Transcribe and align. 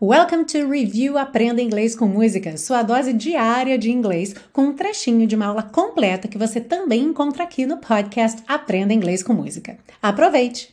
Welcome 0.00 0.44
to 0.44 0.68
Review 0.68 1.18
Aprenda 1.18 1.60
Inglês 1.60 1.96
com 1.96 2.06
Música, 2.06 2.56
sua 2.56 2.84
dose 2.84 3.12
diária 3.12 3.76
de 3.76 3.90
inglês, 3.90 4.32
com 4.52 4.66
um 4.66 4.72
trechinho 4.72 5.26
de 5.26 5.34
uma 5.34 5.46
aula 5.46 5.64
completa 5.64 6.28
que 6.28 6.38
você 6.38 6.60
também 6.60 7.02
encontra 7.02 7.42
aqui 7.42 7.66
no 7.66 7.78
podcast 7.78 8.40
Aprenda 8.46 8.94
Inglês 8.94 9.24
com 9.24 9.32
Música. 9.32 9.76
Aproveite! 10.00 10.72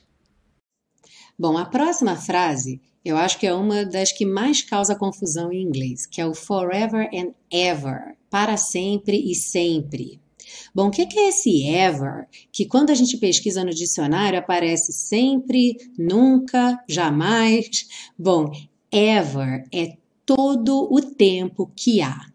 Bom, 1.39 1.57
a 1.57 1.65
próxima 1.65 2.15
frase 2.15 2.79
eu 3.03 3.17
acho 3.17 3.39
que 3.39 3.47
é 3.47 3.53
uma 3.55 3.83
das 3.83 4.11
que 4.11 4.27
mais 4.27 4.61
causa 4.61 4.95
confusão 4.95 5.51
em 5.51 5.63
inglês, 5.63 6.05
que 6.05 6.21
é 6.21 6.25
o 6.27 6.35
forever 6.35 7.09
and 7.11 7.33
ever, 7.51 8.15
para 8.29 8.57
sempre 8.57 9.17
e 9.17 9.33
sempre. 9.33 10.19
Bom, 10.73 10.89
o 10.89 10.91
que 10.91 11.01
é 11.01 11.29
esse 11.29 11.67
ever? 11.67 12.27
Que 12.51 12.67
quando 12.67 12.91
a 12.91 12.93
gente 12.93 13.17
pesquisa 13.17 13.63
no 13.63 13.71
dicionário 13.71 14.37
aparece 14.37 14.93
sempre, 14.93 15.77
nunca, 15.97 16.79
jamais. 16.87 17.87
Bom, 18.15 18.51
ever 18.95 19.67
é 19.73 19.97
todo 20.25 20.87
o 20.89 21.01
tempo 21.01 21.69
que 21.75 22.01
há. 22.01 22.33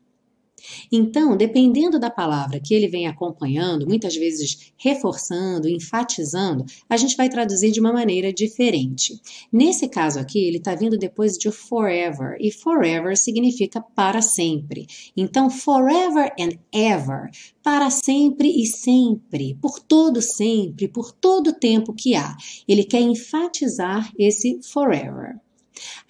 Então, 0.92 1.36
dependendo 1.36 1.98
da 1.98 2.10
palavra 2.10 2.60
que 2.60 2.74
ele 2.74 2.86
vem 2.86 3.06
acompanhando, 3.06 3.86
muitas 3.86 4.14
vezes 4.14 4.72
reforçando, 4.76 5.68
enfatizando, 5.68 6.64
a 6.88 6.98
gente 6.98 7.16
vai 7.16 7.28
traduzir 7.28 7.70
de 7.70 7.80
uma 7.80 7.92
maneira 7.92 8.32
diferente. 8.32 9.18
Nesse 9.50 9.88
caso 9.88 10.18
aqui, 10.18 10.38
ele 10.38 10.58
está 10.58 10.74
vindo 10.74 10.98
depois 10.98 11.38
de 11.38 11.50
forever, 11.50 12.36
e 12.38 12.52
forever 12.52 13.16
significa 13.16 13.80
para 13.80 14.20
sempre. 14.20 14.86
Então, 15.16 15.48
forever 15.48 16.32
and 16.38 16.58
ever, 16.72 17.30
para 17.62 17.90
sempre 17.90 18.48
e 18.48 18.66
sempre, 18.66 19.54
por 19.54 19.80
todo 19.80 20.20
sempre, 20.20 20.88
por 20.88 21.10
todo 21.10 21.58
tempo 21.58 21.94
que 21.94 22.14
há. 22.14 22.36
Ele 22.68 22.84
quer 22.84 23.00
enfatizar 23.00 24.12
esse 24.18 24.60
forever. 24.62 25.40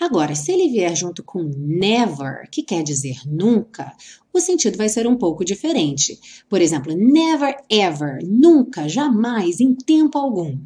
Agora, 0.00 0.34
se 0.34 0.52
ele 0.52 0.68
vier 0.68 0.94
junto 0.96 1.22
com 1.22 1.42
never, 1.42 2.48
que 2.50 2.62
quer 2.62 2.82
dizer 2.82 3.20
nunca, 3.26 3.92
o 4.32 4.40
sentido 4.40 4.76
vai 4.76 4.88
ser 4.88 5.06
um 5.06 5.16
pouco 5.16 5.44
diferente. 5.44 6.18
Por 6.48 6.60
exemplo, 6.60 6.94
never 6.96 7.56
ever, 7.68 8.18
nunca, 8.26 8.88
jamais, 8.88 9.60
em 9.60 9.74
tempo 9.74 10.18
algum. 10.18 10.58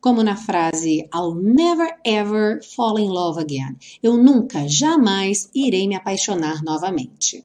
Como 0.00 0.22
na 0.22 0.36
frase 0.36 1.08
I'll 1.14 1.34
never 1.34 1.88
ever 2.04 2.60
fall 2.62 2.98
in 2.98 3.08
love 3.08 3.38
again. 3.38 3.76
Eu 4.02 4.16
nunca, 4.16 4.66
jamais 4.66 5.50
irei 5.54 5.86
me 5.86 5.94
apaixonar 5.94 6.62
novamente. 6.62 7.44